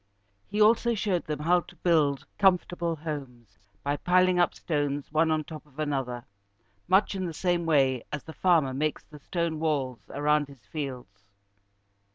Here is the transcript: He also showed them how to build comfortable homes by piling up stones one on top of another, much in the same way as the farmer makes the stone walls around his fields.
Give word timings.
He 0.47 0.59
also 0.59 0.95
showed 0.95 1.25
them 1.27 1.41
how 1.41 1.59
to 1.59 1.75
build 1.75 2.25
comfortable 2.39 2.95
homes 2.95 3.59
by 3.83 3.97
piling 3.97 4.39
up 4.39 4.55
stones 4.55 5.11
one 5.11 5.29
on 5.29 5.43
top 5.43 5.63
of 5.67 5.77
another, 5.77 6.25
much 6.87 7.13
in 7.13 7.27
the 7.27 7.35
same 7.35 7.67
way 7.67 8.01
as 8.11 8.23
the 8.23 8.33
farmer 8.33 8.73
makes 8.73 9.03
the 9.03 9.19
stone 9.19 9.59
walls 9.59 9.99
around 10.09 10.47
his 10.47 10.65
fields. 10.65 11.21